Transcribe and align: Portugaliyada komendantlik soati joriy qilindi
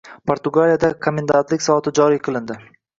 Portugaliyada 0.29 0.91
komendantlik 1.09 1.67
soati 1.69 1.97
joriy 2.03 2.23
qilindi 2.29 2.63